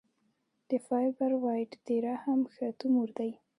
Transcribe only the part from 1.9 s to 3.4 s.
رحم ښه تومور دی.